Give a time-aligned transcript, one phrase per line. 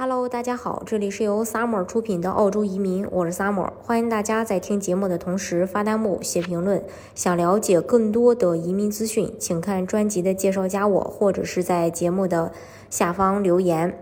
[0.00, 6.84] Hello，大家好，这里是由 Summer 出品的澳洲移民，我是 Summer，欢迎大家在听节目的同时发弹幕、写评论。
[7.16, 12.52] 想了解更多的移民资讯，请看专辑的介绍，加我或者是在节目的
[12.88, 13.98] 下方留言。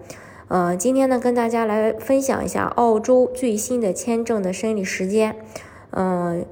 [0.48, 5.34] 呃，今天呢，跟大家来分享一下澳洲最新的签证的审理时间。
[5.92, 6.44] 嗯，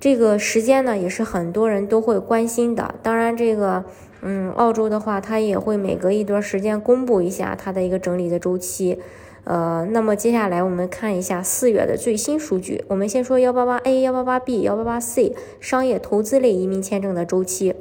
[0.00, 2.96] 这个时间呢，也是很多人都会关心的。
[3.04, 3.84] 当然，这个。
[4.26, 8.98] 嗯，澳洲的话，它也会每隔一段时间公布一下它的一个整理的周期。
[9.44, 12.82] 呃，那么接下来我们看一下四月的最新数据。
[12.88, 17.74] 我们先说幺八八 A、幺八八 B、幺八八 C 商业投资类移民签证的周期。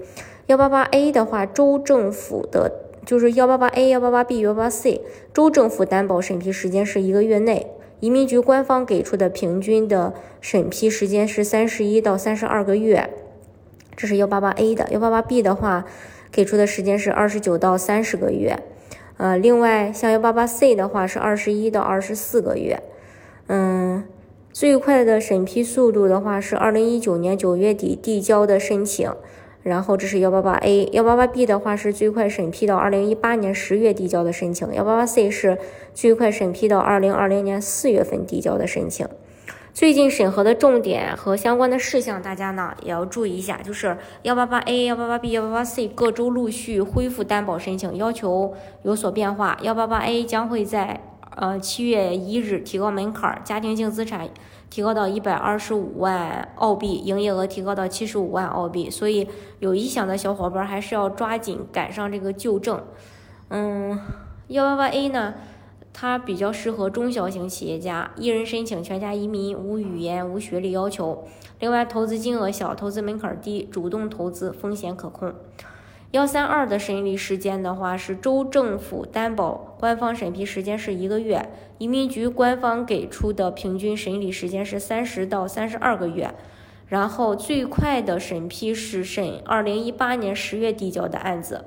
[0.48, 2.70] 幺八八 A 的话，州政府的，
[3.06, 5.00] 就是幺八八 A、幺八八 B、幺八八 C
[5.34, 7.68] 州政府担保审批时间是一个月内，
[8.02, 13.10] 移民局官方给出的平均的审批时间是三十一到三十二个月。
[13.96, 15.86] 这是幺八八 A 的，幺八八 B 的话。
[16.34, 18.58] 给出的时间是二十九到三十个月，
[19.18, 22.82] 呃，另外像幺八八 C 的话是二十一到二十四个月，
[23.46, 24.04] 嗯，
[24.52, 29.14] 最快的审批速度的话是二零一九年九月底递交的申请，
[29.62, 35.60] 然后这是幺八八 A，幺八八 B 的话是最快审批到二零一八年十月递交的申请，幺八八 C 是
[35.94, 39.08] 最快审批到二零二零年四月份递交的申请。
[39.74, 43.58] 最近审核的重点和相关的事项，大家呢也要注意一下。
[43.64, 49.58] 就是幺八八 A、幺八八 B、幺八八 C 各州陆续恢复担保申请，要求有所变化。
[49.64, 51.02] 幺八八 A 将会在
[51.36, 54.30] 呃七月一日提高门槛，家庭净资产
[54.70, 58.92] 提高到一百二十五万澳币，营业额提高到七十五万澳币。
[58.92, 59.28] 所以
[59.58, 62.80] 有意向的小伙伴还是要抓紧赶上这个旧政。
[63.50, 64.00] 嗯，
[64.50, 65.34] 幺八八 A 呢？
[65.94, 71.24] 它比较适合中小型企业家，一人申请全家移民，无语言、无学历要求。
[71.60, 75.34] 另外，投资金额小，投资门槛低，主动投资风险可控。
[76.12, 86.34] 幺三二的审理时间的话，是州政府担保官方审批时间是一个月，移民局官方给出的平均审理时间是三十到三十二个月。
[86.88, 91.66] 然后最快的审批是审二零一八年十月递交的案子。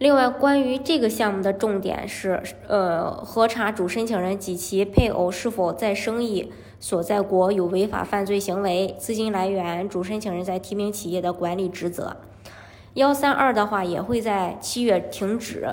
[0.00, 12.16] 另外，关于这个项目的重点是，呃，核查主申请人及其配偶是否在生意所在国有违法犯罪行为、资金来源、主申请人在提名企业的管理职责。
[12.94, 15.68] 幺三二的话也会在七月停止，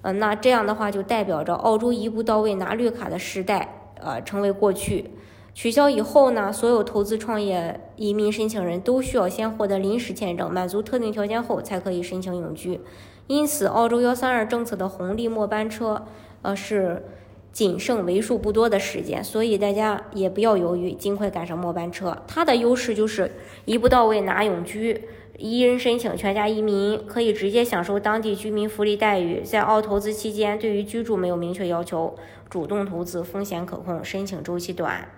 [0.00, 5.10] 呃，那这样的话就代表着澳洲一步到位拿绿卡的时代，呃，成为过去。
[5.52, 12.80] 取消以后呢，所有投资创业移民申请人都需要先获得临时签证，满足特定条件后才可以申请永居。
[13.28, 16.06] 因此，澳洲幺三二政策的红利末班车，
[16.42, 17.04] 呃，是
[17.52, 22.16] 仅剩为数不多的时间，所以大家也不要犹豫，尽快赶上末班车。
[22.28, 23.32] 它的优势就是
[23.64, 29.40] 一步到位拿永居，一人申请全家移民，可以直接享受当地居民福利待遇。
[29.42, 32.14] 在澳投资期间，对于居住没有明确要求，
[32.48, 35.08] 主动投资风险可控，申请周期短。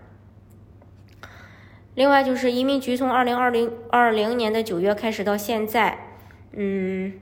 [1.94, 6.16] 另外，就是移民局从二零二零二零年的九月开始到现在，
[6.52, 7.12] 嗯。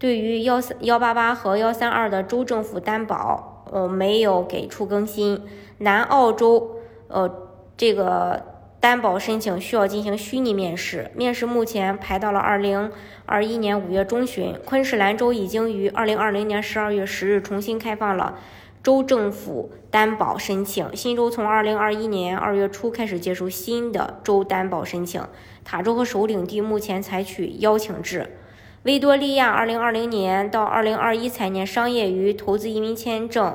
[0.00, 5.42] 对于幺三幺八八和幺三二的州政府担保，呃，没有给出更新。
[5.76, 6.76] 南澳洲，
[7.08, 7.30] 呃，
[7.76, 8.42] 这个
[8.80, 12.90] 担保申请需要进行虚拟面试，面试目前排到了二零
[13.26, 14.56] 二一年五月中旬。
[14.64, 18.38] 昆士兰州已经于二零二零年十二月十日重新开放了
[18.82, 20.96] 州政府担保申请。
[20.96, 25.22] 新州从二零二一年二月初开始接受新的州担保申请。
[25.62, 28.38] 塔州和首领地目前采取邀请制。
[28.84, 33.54] 维多利亚2020年到2021财年商业与投资移民签证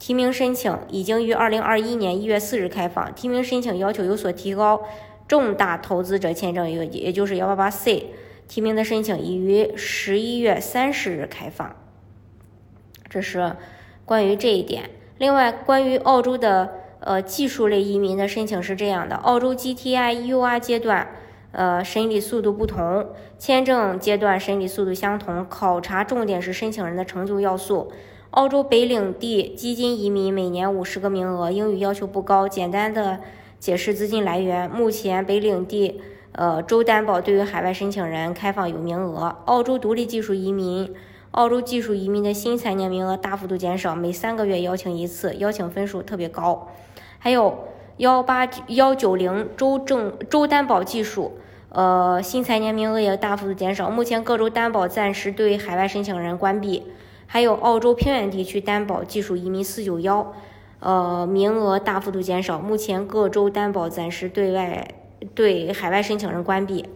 [0.00, 4.82] 提名申请已经于2021年1月4日开放，提名申请要求有所提高。
[5.28, 8.06] 重大投资者签证，也也就是 188C
[8.48, 11.76] 提名的申请已于11月30日开放。
[13.08, 13.56] 这是
[14.04, 14.90] 关于这一点。
[15.18, 21.08] 另外，关于澳洲的呃技术类移民的申请是这样的：澳洲 GTI U R 阶段。
[21.56, 23.06] 呃，审理速度不同，
[23.38, 27.90] 签证阶段审理速度相同，考察重点是申请人的成就要素。
[28.32, 32.46] 澳洲北领地基金移民每年五十个名额，英语要求不高。
[32.46, 33.20] 简单的
[33.58, 35.98] 解释资金来源，目前北领地
[36.32, 39.34] 呃州担保对于海外申请人开放有名额。
[39.46, 40.92] 澳洲独立技术移民，
[41.30, 46.68] 澳洲技术移民的新财年名额大幅度减少，每三个月邀请一次，邀请分数特别高。
[47.18, 47.56] 还有
[47.98, 51.38] 幺八幺九零州政州担保技术。
[51.70, 56.84] 呃，新财年名额也大幅度减少，目前各州担保暂时对海外申请人关闭。
[57.26, 60.32] 还有澳洲偏远地区担保技术移民四九幺，
[60.78, 64.88] 呃，名额大幅度减少，目前各州担保暂时对外
[65.34, 66.88] 对海外申请人关闭。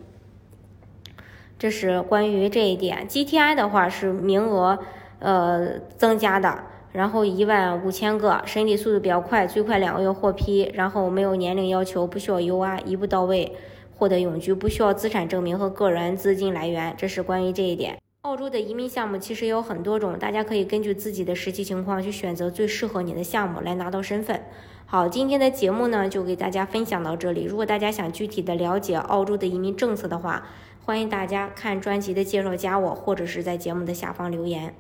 [1.59, 3.07] 这是关于这一点。
[3.09, 4.79] GTI 的话是名额
[5.19, 13.53] 呃增加的，然后一万五千个，审理速度比较快，最快两个月获批，然后没有年龄要求，不需要 U R，一步到位
[13.97, 17.97] 获得永居，不需要资产证明和个人资金来源，这是关于这一点。
[18.23, 24.43] 澳洲的移民项目其实有很多种，大家可以根据自己的实际情况去选择最适合你的项目来拿到身份。
[24.85, 27.45] 好，今天的节目呢就给大家分享到这里。
[27.45, 30.47] 如果大家想具体的了解澳洲的移民政策的话，
[30.85, 34.75] 欢迎大家看专辑的介绍，加我或者是在节目的下方留言。